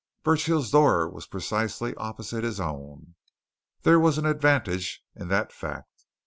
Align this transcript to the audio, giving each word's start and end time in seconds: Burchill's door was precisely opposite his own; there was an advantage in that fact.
Burchill's 0.23 0.71
door 0.71 1.07
was 1.07 1.27
precisely 1.27 1.93
opposite 1.93 2.43
his 2.43 2.59
own; 2.59 3.13
there 3.83 3.99
was 3.99 4.17
an 4.17 4.25
advantage 4.25 5.03
in 5.15 5.27
that 5.27 5.53
fact. 5.53 6.07